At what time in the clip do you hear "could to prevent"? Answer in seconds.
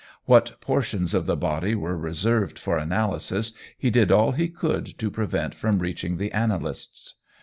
4.49-5.53